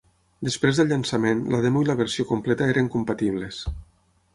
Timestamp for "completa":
2.33-2.71